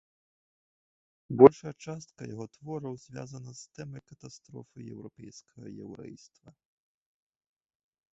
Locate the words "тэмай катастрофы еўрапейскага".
3.81-5.65